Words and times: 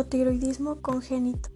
Hipotiroidismo 0.00 0.76
congénito. 0.76 1.50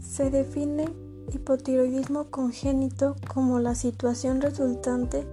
Se 0.00 0.28
define 0.28 0.92
hipotiroidismo 1.32 2.28
congénito 2.28 3.14
como 3.32 3.60
la 3.60 3.76
situación 3.76 4.40
resultante 4.40 5.24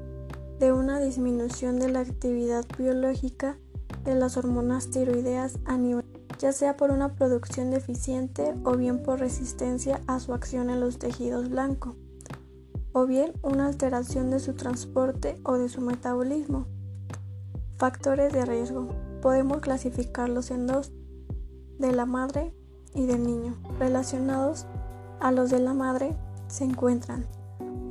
de 0.60 0.72
una 0.72 1.00
disminución 1.00 1.80
de 1.80 1.92
la 1.92 2.02
actividad 2.02 2.64
biológica 2.78 3.58
de 4.06 4.14
las 4.14 4.38
hormonas 4.38 4.92
tiroideas 4.92 5.58
a 5.66 5.78
nivel 5.80 6.06
ya 6.38 6.52
sea 6.52 6.78
por 6.78 6.92
una 6.92 7.16
producción 7.16 7.72
deficiente 7.72 8.54
o 8.66 8.78
bien 8.78 9.02
por 9.02 9.20
resistencia 9.20 10.00
a 10.06 10.20
su 10.20 10.36
acción 10.36 10.70
en 10.70 10.80
los 10.80 11.00
tejidos 11.00 11.50
blancos, 11.50 11.96
o 12.94 13.08
bien 13.08 13.34
una 13.42 13.66
alteración 13.66 14.30
de 14.30 14.40
su 14.40 14.54
transporte 14.54 15.40
o 15.44 15.58
de 15.58 15.70
su 15.70 15.82
metabolismo. 15.82 16.68
Factores 17.78 18.32
de 18.32 18.46
riesgo. 18.46 18.90
Podemos 19.24 19.60
clasificarlos 19.62 20.52
en 20.52 20.68
dos, 20.68 20.92
de 21.82 21.92
la 21.92 22.06
madre 22.06 22.54
y 22.94 23.06
del 23.06 23.26
niño. 23.26 23.56
Relacionados 23.80 24.66
a 25.20 25.32
los 25.32 25.50
de 25.50 25.60
la 25.60 25.74
madre 25.74 26.16
se 26.48 26.64
encuentran 26.64 27.28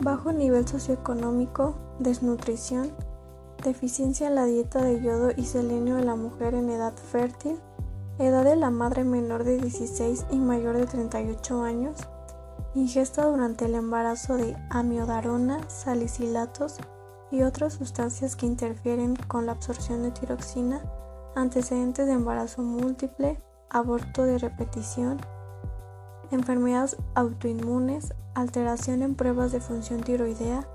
bajo 0.03 0.33
nivel 0.33 0.66
socioeconómico, 0.66 1.75
desnutrición, 1.99 2.93
deficiencia 3.63 4.29
en 4.29 4.35
la 4.35 4.47
dieta 4.47 4.83
de 4.83 5.03
yodo 5.03 5.30
y 5.37 5.45
selenio 5.45 5.97
de 5.97 6.05
la 6.05 6.16
mujer 6.16 6.55
en 6.55 6.71
edad 6.71 6.95
fértil, 6.95 7.59
edad 8.19 8.45
de 8.45 8.57
la 8.57 8.71
madre 8.71 9.05
menor 9.05 9.45
de 9.45 9.59
16 9.59 10.27
y 10.30 10.37
mayor 10.37 10.77
de 10.77 10.87
38 10.87 11.63
años, 11.63 11.99
ingesta 12.75 13.27
durante 13.27 13.66
el 13.66 13.75
embarazo 13.75 14.37
de 14.37 14.57
amiodarona, 14.71 15.69
salicilatos 15.69 16.79
y 17.30 17.43
otras 17.43 17.75
sustancias 17.75 18.37
que 18.37 18.47
interfieren 18.47 19.16
con 19.16 19.47
la 19.47 19.52
absorción 19.52 20.02
de 20.02 20.11
tiroxina, 20.13 20.83
antecedentes 21.35 22.07
de 22.07 22.13
embarazo 22.13 22.63
múltiple, 22.63 23.41
aborto 23.71 24.24
de 24.24 24.38
repetición, 24.38 25.21
enfermedades 26.32 26.96
autoinmunes, 27.15 28.12
alteración 28.35 29.02
en 29.02 29.15
pruebas 29.15 29.52
de 29.52 29.60
función 29.60 30.01
tiroidea, 30.01 30.66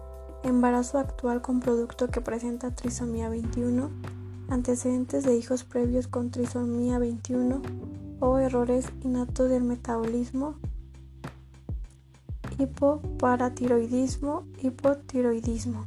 embarazo 0.43 0.97
actual 0.97 1.41
con 1.41 1.59
producto 1.59 2.07
que 2.07 2.21
presenta 2.21 2.73
trisomía 2.73 3.29
21, 3.29 3.89
antecedentes 4.49 5.25
de 5.25 5.35
hijos 5.35 5.63
previos 5.63 6.07
con 6.07 6.31
trisomía 6.31 6.97
21 6.97 7.61
o 8.21 8.37
errores 8.37 8.87
innatos 9.03 9.49
del 9.49 9.63
metabolismo, 9.63 10.55
hipoparatiroidismo, 12.57 14.45
hipotiroidismo, 14.61 15.85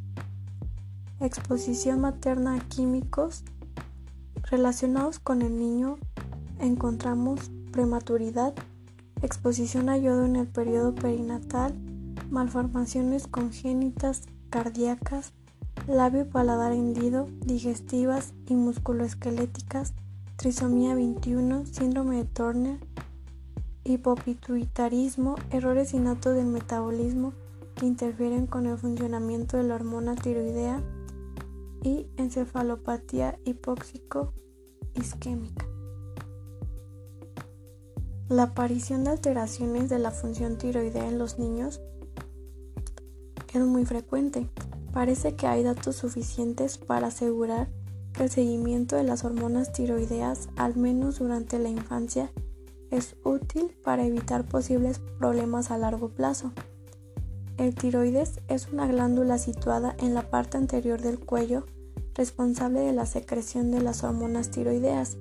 exposición 1.20 2.00
materna 2.02 2.56
a 2.56 2.60
químicos 2.60 3.44
relacionados 4.50 5.18
con 5.18 5.42
el 5.42 5.58
niño 5.58 5.98
encontramos 6.58 7.50
prematuridad, 7.72 8.54
exposición 9.22 9.88
a 9.88 9.96
yodo 9.96 10.24
en 10.24 10.36
el 10.36 10.46
periodo 10.46 10.94
perinatal, 10.94 11.74
malformaciones 12.30 13.26
congénitas 13.26 14.22
cardíacas, 14.50 15.32
labio 15.86 16.22
y 16.22 16.24
paladar 16.24 16.72
hendido, 16.72 17.28
digestivas 17.44 18.34
y 18.46 18.54
musculoesqueléticas, 18.54 19.94
trisomía 20.36 20.94
21, 20.94 21.66
síndrome 21.66 22.16
de 22.16 22.24
Turner, 22.24 22.78
hipopituitarismo, 23.84 25.36
errores 25.50 25.94
innatos 25.94 26.34
del 26.34 26.46
metabolismo 26.46 27.32
que 27.74 27.86
interfieren 27.86 28.46
con 28.46 28.66
el 28.66 28.76
funcionamiento 28.76 29.56
de 29.56 29.62
la 29.62 29.76
hormona 29.76 30.14
tiroidea 30.16 30.82
y 31.82 32.06
encefalopatía 32.16 33.38
hipóxico 33.44 34.32
isquémica. 34.94 35.67
La 38.28 38.42
aparición 38.42 39.04
de 39.04 39.10
alteraciones 39.10 39.88
de 39.88 39.98
la 39.98 40.10
función 40.10 40.58
tiroidea 40.58 41.08
en 41.08 41.18
los 41.18 41.38
niños 41.38 41.80
es 43.54 43.62
muy 43.62 43.86
frecuente. 43.86 44.50
Parece 44.92 45.34
que 45.34 45.46
hay 45.46 45.62
datos 45.62 45.96
suficientes 45.96 46.76
para 46.76 47.06
asegurar 47.06 47.70
que 48.12 48.24
el 48.24 48.30
seguimiento 48.30 48.96
de 48.96 49.04
las 49.04 49.24
hormonas 49.24 49.72
tiroideas, 49.72 50.50
al 50.56 50.76
menos 50.76 51.20
durante 51.20 51.58
la 51.58 51.70
infancia, 51.70 52.30
es 52.90 53.16
útil 53.24 53.74
para 53.82 54.04
evitar 54.04 54.46
posibles 54.46 55.00
problemas 55.18 55.70
a 55.70 55.78
largo 55.78 56.10
plazo. 56.10 56.52
El 57.56 57.74
tiroides 57.74 58.40
es 58.48 58.68
una 58.68 58.86
glándula 58.86 59.38
situada 59.38 59.96
en 60.00 60.12
la 60.12 60.28
parte 60.28 60.58
anterior 60.58 61.00
del 61.00 61.18
cuello 61.18 61.64
responsable 62.14 62.80
de 62.80 62.92
la 62.92 63.06
secreción 63.06 63.70
de 63.70 63.80
las 63.80 64.04
hormonas 64.04 64.50
tiroideas, 64.50 65.16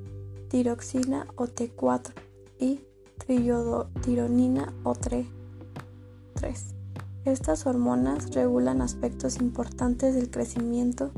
tiroxina 0.50 1.28
o 1.38 1.46
T4 1.46 2.12
y 2.60 2.87
triodotironina 3.18 4.74
o 4.84 4.96
TRE 4.96 5.28
3. 6.36 6.66
Estas 7.26 7.66
hormonas 7.66 8.34
regulan 8.34 8.82
aspectos 8.82 9.38
importantes 9.38 10.16
del 10.16 10.30
crecimiento, 10.30 11.12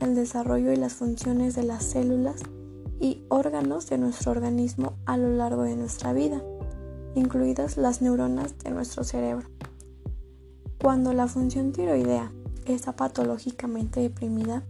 el 0.00 0.14
desarrollo 0.14 0.72
y 0.72 0.76
las 0.76 0.94
funciones 0.94 1.54
de 1.54 1.64
las 1.64 1.84
células 1.84 2.42
y 3.00 3.22
órganos 3.28 3.88
de 3.88 3.98
nuestro 3.98 4.30
organismo 4.30 4.94
a 5.04 5.16
lo 5.16 5.28
largo 5.28 5.62
de 5.62 5.76
nuestra 5.76 6.12
vida, 6.12 6.42
incluidas 7.14 7.76
las 7.76 8.00
neuronas 8.00 8.58
de 8.58 8.70
nuestro 8.70 9.04
cerebro. 9.04 9.48
Cuando 10.80 11.12
la 11.12 11.26
función 11.26 11.72
tiroidea 11.72 12.32
está 12.64 12.96
patológicamente 12.96 14.00
deprimida, 14.00 14.64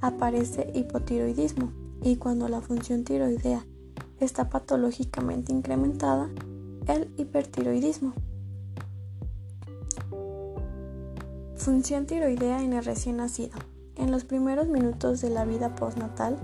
aparece 0.00 0.70
hipotiroidismo 0.74 1.72
y 2.02 2.16
cuando 2.16 2.48
la 2.48 2.60
función 2.60 3.04
tiroidea 3.04 3.64
está 4.20 4.48
patológicamente 4.50 5.52
incrementada 5.52 6.28
el 6.86 7.12
hipertiroidismo. 7.16 8.12
Función 11.56 12.06
tiroidea 12.06 12.62
en 12.62 12.72
el 12.72 12.84
recién 12.84 13.18
nacido. 13.18 13.58
En 13.96 14.10
los 14.10 14.24
primeros 14.24 14.68
minutos 14.68 15.20
de 15.20 15.30
la 15.30 15.44
vida 15.44 15.74
postnatal 15.74 16.38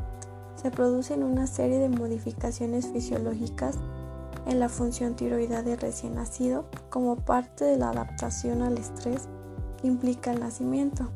se 0.56 0.70
producen 0.70 1.22
una 1.22 1.46
serie 1.46 1.78
de 1.78 1.88
modificaciones 1.88 2.88
fisiológicas 2.88 3.78
en 4.46 4.60
la 4.60 4.68
función 4.68 5.14
tiroidea 5.14 5.62
del 5.62 5.78
recién 5.78 6.14
nacido 6.14 6.66
como 6.90 7.16
parte 7.16 7.64
de 7.64 7.76
la 7.76 7.90
adaptación 7.90 8.62
al 8.62 8.76
estrés 8.76 9.28
que 9.80 9.86
implica 9.86 10.32
el 10.32 10.40
nacimiento. 10.40 11.08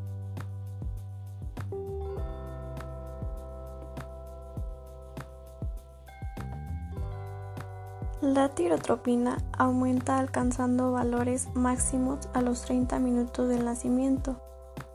La 8.20 8.48
tirotropina 8.48 9.38
aumenta 9.56 10.18
alcanzando 10.18 10.90
valores 10.90 11.46
máximos 11.54 12.28
a 12.34 12.42
los 12.42 12.62
30 12.62 12.98
minutos 12.98 13.48
del 13.48 13.64
nacimiento, 13.64 14.42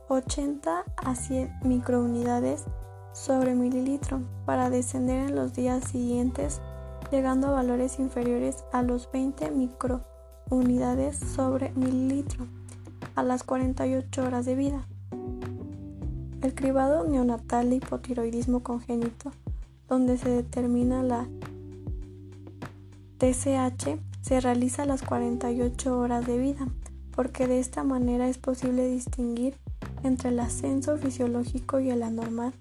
80 0.09 0.83
a 0.97 1.15
100 1.15 1.59
microunidades 1.63 2.65
sobre 3.13 3.55
mililitro, 3.55 4.19
para 4.45 4.69
descender 4.69 5.29
en 5.29 5.35
los 5.35 5.53
días 5.53 5.85
siguientes, 5.85 6.59
llegando 7.11 7.47
a 7.47 7.51
valores 7.51 7.97
inferiores 7.97 8.65
a 8.73 8.81
los 8.81 9.09
20 9.13 9.51
microunidades 9.51 11.17
sobre 11.17 11.71
mililitro 11.75 12.45
a 13.15 13.23
las 13.23 13.45
48 13.45 14.21
horas 14.21 14.45
de 14.45 14.55
vida. 14.55 14.85
El 16.41 16.53
cribado 16.53 17.05
neonatal 17.05 17.69
de 17.69 17.77
hipotiroidismo 17.77 18.63
congénito, 18.63 19.31
donde 19.87 20.17
se 20.17 20.27
determina 20.27 21.03
la 21.03 21.29
TSH 23.23 23.99
se 24.19 24.41
realiza 24.41 24.83
a 24.83 24.85
las 24.85 25.01
48 25.01 25.97
horas 25.97 26.27
de 26.27 26.37
vida, 26.37 26.67
porque 27.15 27.47
de 27.47 27.59
esta 27.59 27.85
manera 27.85 28.27
es 28.27 28.37
posible 28.37 28.85
distinguir 28.85 29.55
entre 30.03 30.27
el 30.27 30.39
ascenso 30.41 30.97
fisiológico 30.97 31.79
y 31.79 31.89
el 31.89 32.03
anormal 32.03 32.53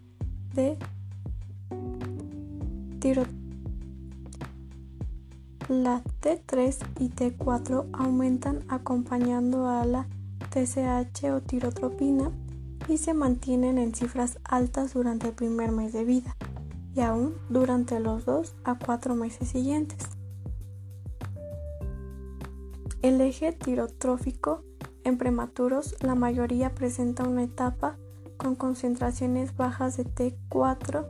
de 0.55 0.79
tiro. 3.01 3.25
La 5.69 6.05
T3 6.21 6.77
y 7.01 7.09
T4 7.09 7.89
aumentan 7.93 8.61
acompañando 8.69 9.67
a 9.67 9.85
la 9.85 10.07
TSH 10.53 11.25
o 11.33 11.41
tirotropina 11.41 12.31
y 12.89 12.99
se 12.99 13.15
mantienen 13.15 13.79
en 13.79 13.97
cifras 13.97 14.39
altas 14.45 14.95
durante 14.95 15.29
el 15.29 15.35
primer 15.35 15.73
mes 15.73 15.93
de 15.93 16.05
vida 16.05 16.37
y 16.95 17.01
aún 17.01 17.35
durante 17.49 17.99
los 17.99 18.25
2 18.27 18.55
a 18.63 18.79
4 18.79 19.17
meses 19.17 19.49
siguientes. 19.49 20.22
El 23.03 23.21
eje 23.21 23.53
tirotrófico 23.53 24.63
en 25.03 25.19
prematuros, 25.19 25.97
la 26.03 26.15
mayoría 26.15 26.73
presenta 26.73 27.25
una 27.25 27.43
etapa 27.43 27.99
con 28.37 28.55
concentraciones 28.55 29.57
bajas 29.57 29.97
de 29.97 30.05
T4 30.05 31.05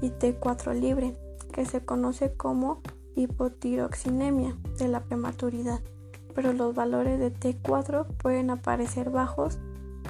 y 0.00 0.10
T4 0.10 0.74
libre, 0.74 1.16
que 1.52 1.64
se 1.64 1.84
conoce 1.84 2.32
como 2.32 2.82
hipotiroxinemia 3.14 4.56
de 4.76 4.88
la 4.88 5.04
prematuridad, 5.04 5.80
pero 6.34 6.52
los 6.52 6.74
valores 6.74 7.20
de 7.20 7.32
T4 7.32 8.08
pueden 8.16 8.50
aparecer 8.50 9.10
bajos 9.10 9.58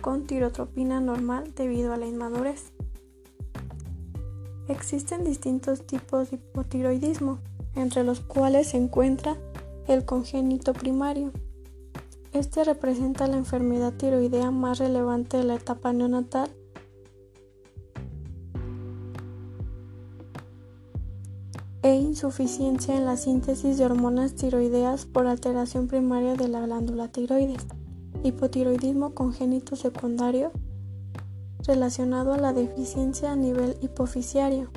con 0.01 0.27
tirotropina 0.27 1.01
normal 1.01 1.53
debido 1.55 1.93
a 1.93 1.99
la 1.99 2.07
inmadurez. 2.07 2.73
Existen 4.69 5.23
distintos 5.23 5.87
tipos 5.87 6.31
de 6.31 6.37
hipotiroidismo, 6.37 7.41
entre 7.75 8.05
los 8.05 8.21
cuales 8.21 8.69
se 8.69 8.79
encuentra 8.79 9.37
el 9.89 10.05
congénito 10.05 10.73
primario. 10.73 11.33
Este 12.33 12.65
representa 12.65 13.27
la 13.29 13.37
enfermedad 13.37 13.93
tiroidea 13.95 14.51
más 14.51 14.79
relevante 14.79 15.37
de 15.37 15.45
la 15.45 15.55
etapa 15.55 15.93
neonatal. 15.93 16.51
E 21.83 21.95
insuficiencia 21.95 22.97
en 22.97 23.05
la 23.05 23.17
síntesis 23.17 23.79
de 23.79 23.85
hormonas 23.85 24.35
tiroideas 24.35 25.07
por 25.07 25.29
alteración 25.29 25.87
primaria 25.87 26.35
de 26.35 26.49
la 26.49 26.67
glándula 26.67 27.09
tiroides, 27.09 27.65
hipotiroidismo 28.25 29.15
congénito 29.15 29.77
secundario 29.77 30.51
relacionado 31.65 32.33
a 32.33 32.39
la 32.39 32.53
deficiencia 32.53 33.31
a 33.31 33.37
nivel 33.37 33.79
hipofisiario, 33.83 34.71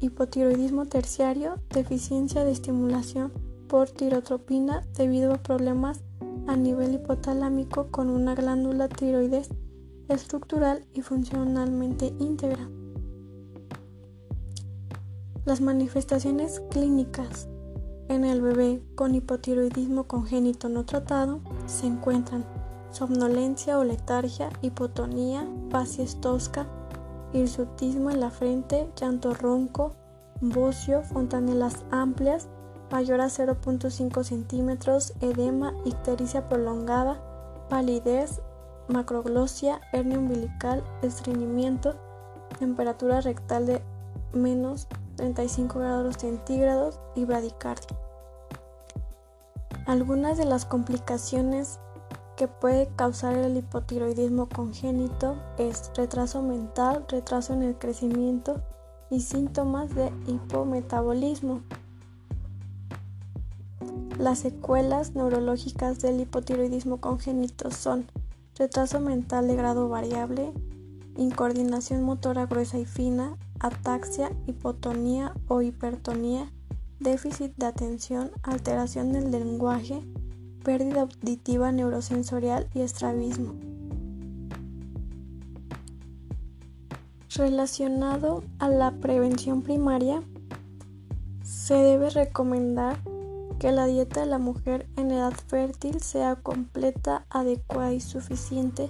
hipotiroidismo 0.00 0.86
terciario, 0.86 1.54
deficiencia 1.70 2.44
de 2.44 2.50
estimulación 2.50 3.51
por 3.72 3.88
tirotropina 3.88 4.86
debido 4.98 5.32
a 5.32 5.42
problemas 5.42 6.02
a 6.46 6.56
nivel 6.56 6.92
hipotalámico 6.92 7.86
con 7.90 8.10
una 8.10 8.34
glándula 8.34 8.86
tiroides 8.86 9.48
estructural 10.08 10.84
y 10.92 11.00
funcionalmente 11.00 12.12
íntegra. 12.18 12.68
Las 15.46 15.62
manifestaciones 15.62 16.60
clínicas 16.70 17.48
en 18.08 18.26
el 18.26 18.42
bebé 18.42 18.82
con 18.94 19.14
hipotiroidismo 19.14 20.04
congénito 20.06 20.68
no 20.68 20.84
tratado 20.84 21.40
se 21.64 21.86
encuentran 21.86 22.44
somnolencia 22.90 23.78
o 23.78 23.84
letargia, 23.84 24.50
hipotonía, 24.60 25.48
facies 25.70 26.20
tosca, 26.20 26.66
hirsutismo 27.32 28.10
en 28.10 28.20
la 28.20 28.28
frente, 28.28 28.90
llanto 29.00 29.32
ronco, 29.32 29.94
bocio, 30.42 31.02
fontanelas 31.04 31.86
amplias, 31.90 32.50
mayor 32.92 33.22
a 33.22 33.26
0.5 33.26 34.22
centímetros, 34.22 35.14
edema, 35.22 35.72
ictericia 35.86 36.48
prolongada, 36.50 37.18
palidez, 37.70 38.42
macroglosia, 38.86 39.80
hernia 39.92 40.18
umbilical, 40.18 40.84
estreñimiento, 41.00 41.96
temperatura 42.58 43.22
rectal 43.22 43.64
de 43.64 43.82
menos 44.34 44.88
35 45.16 45.78
grados 45.78 46.16
centígrados 46.18 47.00
y 47.14 47.24
bradicardia. 47.24 47.96
Algunas 49.86 50.36
de 50.36 50.44
las 50.44 50.66
complicaciones 50.66 51.80
que 52.36 52.46
puede 52.46 52.88
causar 52.94 53.34
el 53.36 53.56
hipotiroidismo 53.56 54.50
congénito 54.50 55.36
es 55.56 55.90
retraso 55.96 56.42
mental, 56.42 57.06
retraso 57.08 57.54
en 57.54 57.62
el 57.62 57.78
crecimiento 57.78 58.60
y 59.10 59.20
síntomas 59.20 59.94
de 59.94 60.12
hipometabolismo. 60.26 61.62
Las 64.22 64.38
secuelas 64.38 65.16
neurológicas 65.16 65.98
del 65.98 66.20
hipotiroidismo 66.20 66.98
congénito 66.98 67.72
son 67.72 68.06
retraso 68.56 69.00
mental 69.00 69.48
de 69.48 69.56
grado 69.56 69.88
variable, 69.88 70.52
incoordinación 71.16 72.04
motora 72.04 72.46
gruesa 72.46 72.78
y 72.78 72.84
fina, 72.84 73.36
ataxia, 73.58 74.30
hipotonía 74.46 75.34
o 75.48 75.60
hipertonía, 75.60 76.52
déficit 77.00 77.52
de 77.56 77.66
atención, 77.66 78.30
alteración 78.44 79.12
del 79.12 79.32
lenguaje, 79.32 80.04
pérdida 80.62 81.00
auditiva 81.00 81.72
neurosensorial 81.72 82.68
y 82.74 82.82
estrabismo. 82.82 83.56
Relacionado 87.34 88.44
a 88.60 88.68
la 88.68 88.92
prevención 89.00 89.62
primaria, 89.62 90.22
se 91.42 91.74
debe 91.74 92.08
recomendar 92.10 92.98
que 93.62 93.70
la 93.70 93.86
dieta 93.86 94.22
de 94.22 94.26
la 94.26 94.38
mujer 94.38 94.88
en 94.96 95.12
edad 95.12 95.32
fértil 95.46 96.00
sea 96.00 96.34
completa, 96.34 97.26
adecuada 97.30 97.92
y 97.92 98.00
suficiente 98.00 98.88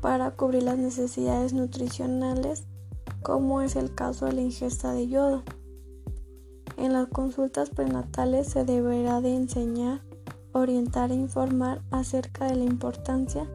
para 0.00 0.32
cubrir 0.32 0.64
las 0.64 0.76
necesidades 0.76 1.52
nutricionales 1.52 2.64
como 3.22 3.60
es 3.60 3.76
el 3.76 3.94
caso 3.94 4.26
de 4.26 4.32
la 4.32 4.40
ingesta 4.40 4.92
de 4.92 5.06
yodo. 5.06 5.44
En 6.76 6.94
las 6.94 7.06
consultas 7.06 7.70
prenatales 7.70 8.48
se 8.48 8.64
deberá 8.64 9.20
de 9.20 9.36
enseñar, 9.36 10.02
orientar 10.50 11.12
e 11.12 11.14
informar 11.14 11.80
acerca 11.92 12.46
de 12.46 12.56
la 12.56 12.64
importancia 12.64 13.48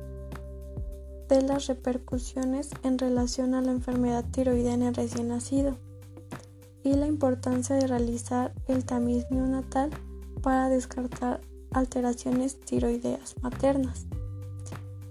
de 1.28 1.42
las 1.42 1.68
repercusiones 1.68 2.70
en 2.84 2.98
relación 2.98 3.54
a 3.54 3.62
la 3.62 3.72
enfermedad 3.72 4.24
tiroidea 4.32 4.76
en 4.76 4.84
el 4.84 4.96
recién 4.96 5.28
nacido 5.28 5.76
y 6.86 6.94
la 6.94 7.08
importancia 7.08 7.76
de 7.76 7.86
realizar 7.86 8.54
el 8.70 8.86
tamiz 8.86 9.26
neonatal 9.30 9.90
para 10.44 10.70
descartar 10.70 11.42
alteraciones 11.72 12.60
tiroideas 12.60 13.36
maternas. 13.42 14.06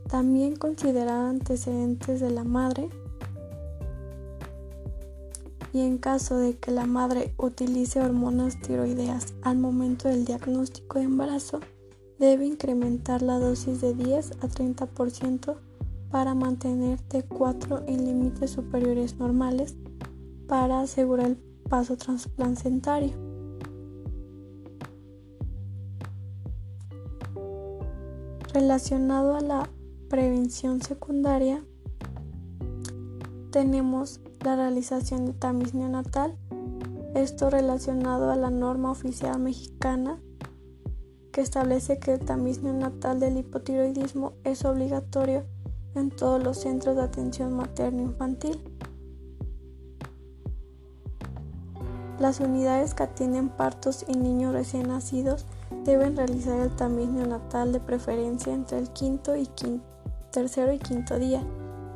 También 0.08 0.54
considerar 0.54 1.26
antecedentes 1.26 2.20
de 2.20 2.30
la 2.30 2.44
madre 2.44 2.90
y 5.72 5.80
en 5.80 5.96
caso 5.96 6.36
de 6.36 6.58
que 6.58 6.70
la 6.70 6.84
madre 6.84 7.34
utilice 7.38 8.00
hormonas 8.00 8.60
tiroideas 8.60 9.32
al 9.42 9.58
momento 9.58 10.08
del 10.08 10.26
diagnóstico 10.26 10.98
de 10.98 11.06
embarazo, 11.06 11.60
debe 12.18 12.44
incrementar 12.44 13.22
la 13.22 13.38
dosis 13.38 13.80
de 13.80 13.94
10 13.94 14.32
a 14.42 14.48
30% 14.48 15.56
para 16.10 16.34
mantener 16.34 17.00
T4 17.08 17.84
en 17.86 18.04
límites 18.04 18.50
superiores 18.50 19.16
normales 19.16 19.74
para 20.46 20.80
asegurar 20.80 21.28
el 21.28 21.36
paso 21.70 21.96
transplacentario. 21.96 23.31
Relacionado 28.54 29.34
a 29.34 29.40
la 29.40 29.70
prevención 30.10 30.82
secundaria, 30.82 31.64
tenemos 33.50 34.20
la 34.44 34.56
realización 34.56 35.24
de 35.24 35.32
tamiz 35.32 35.72
neonatal, 35.72 36.36
esto 37.14 37.48
relacionado 37.48 38.30
a 38.30 38.36
la 38.36 38.50
norma 38.50 38.90
oficial 38.90 39.38
mexicana 39.38 40.20
que 41.32 41.40
establece 41.40 41.98
que 41.98 42.12
el 42.12 42.20
tamiz 42.20 42.62
neonatal 42.62 43.20
del 43.20 43.38
hipotiroidismo 43.38 44.34
es 44.44 44.66
obligatorio 44.66 45.44
en 45.94 46.10
todos 46.10 46.42
los 46.42 46.58
centros 46.58 46.96
de 46.96 47.02
atención 47.04 47.54
materno-infantil. 47.54 48.60
Las 52.18 52.40
unidades 52.40 52.92
que 52.92 53.04
atienden 53.04 53.48
partos 53.48 54.04
y 54.06 54.12
niños 54.12 54.52
recién 54.52 54.88
nacidos 54.88 55.46
deben 55.84 56.16
realizar 56.16 56.60
el 56.60 56.74
tamiz 56.76 57.08
neonatal 57.08 57.72
de 57.72 57.80
preferencia 57.80 58.52
entre 58.52 58.78
el 58.78 58.90
quinto 58.90 59.36
y 59.36 59.48
tercero 60.30 60.72
y 60.72 60.78
quinto 60.78 61.18
día 61.18 61.42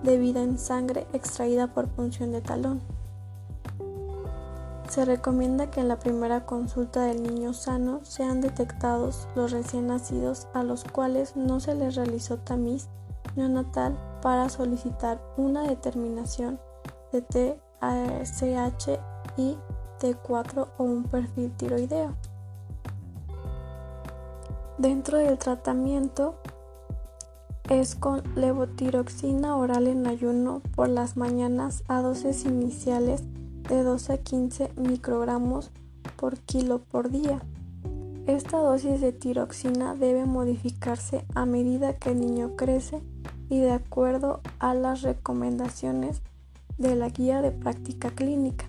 de 0.02 0.18
vida 0.18 0.42
en 0.42 0.59
sangre 0.59 1.06
extraída 1.12 1.68
por 1.68 1.88
punción 1.88 2.33
de 2.33 2.40
talón. 2.40 2.80
Se 4.88 5.04
recomienda 5.04 5.71
que 5.71 5.80
en 5.80 5.88
la 5.88 5.99
primera 5.99 6.47
consulta 6.47 7.02
del 7.02 7.23
niño 7.23 7.52
sano 7.52 8.00
sean 8.04 8.40
detectados 8.40 9.26
los 9.35 9.50
recién 9.50 9.88
nacidos 9.88 10.47
a 10.54 10.62
los 10.62 10.85
cuales 10.85 11.35
no 11.35 11.59
se 11.59 11.75
les 11.75 11.97
realizó 11.97 12.38
tamiz 12.38 12.88
neonatal 13.35 13.97
para 14.23 14.49
solicitar 14.49 15.21
una 15.37 15.62
determinación 15.62 16.61
de 17.12 17.23
TSH 17.23 18.99
y 19.37 19.56
T4 20.00 20.68
o 20.78 20.85
un 20.85 21.04
perfil 21.04 21.50
tiroideo. 21.56 22.14
Dentro 24.78 25.16
del 25.16 25.38
tratamiento 25.38 26.35
es 27.71 27.95
con 27.95 28.23
levotiroxina 28.35 29.56
oral 29.56 29.87
en 29.87 30.06
ayuno 30.06 30.61
por 30.75 30.90
las 30.90 31.16
mañanas 31.16 31.83
a 31.88 32.02
dosis 32.02 32.45
iniciales 32.45 33.23
de 33.71 33.83
12 33.83 34.12
a 34.12 34.18
15 34.18 34.73
microgramos 34.76 35.71
por 36.16 36.37
kilo 36.40 36.80
por 36.80 37.11
día. 37.11 37.40
Esta 38.26 38.59
dosis 38.59 39.00
de 39.00 39.12
tiroxina 39.12 39.95
debe 39.95 40.26
modificarse 40.26 41.25
a 41.35 41.47
medida 41.47 41.95
que 41.95 42.11
el 42.11 42.21
niño 42.21 42.54
crece 42.54 43.00
y 43.49 43.61
de 43.61 43.71
acuerdo 43.71 44.42
a 44.59 44.75
las 44.75 45.00
recomendaciones 45.00 46.21
de 46.76 46.97
la 46.97 47.09
guía 47.09 47.40
de 47.40 47.50
práctica 47.50 48.11
clínica. 48.11 48.66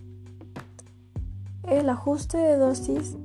El 1.64 1.90
ajuste 1.90 2.38
de 2.38 2.56
dosis 2.56 3.18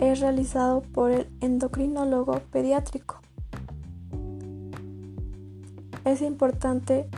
es 0.00 0.20
realizado 0.20 0.82
por 0.82 1.10
el 1.10 1.28
endocrinólogo 1.40 2.40
pediátrico. 2.50 3.20
Es 6.04 6.20
importante 6.20 7.08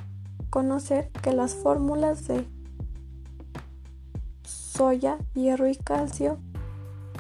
conocer 0.51 1.11
que 1.23 1.33
las 1.33 1.55
fórmulas 1.55 2.29
de 2.29 2.47
soya, 4.45 5.19
hierro 5.35 5.69
y 5.69 5.77
calcio 5.77 6.39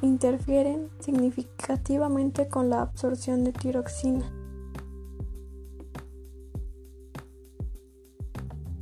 interfieren 0.03 0.91
significativamente 1.01 2.49
con 2.49 2.71
la 2.71 2.83
absorción 2.83 3.45
de 3.45 3.53
tiroxina. 3.53 4.31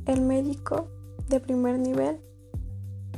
El 0.05 0.21
médico 0.21 0.87
de 1.29 1.39
primer 1.39 1.79
nivel 1.79 2.19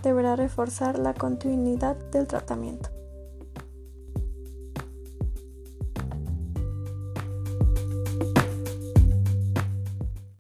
deberá 0.04 0.36
reforzar 0.36 0.98
la 1.00 1.14
continuidad 1.14 1.98
del 2.12 2.28
tratamiento. 2.28 2.97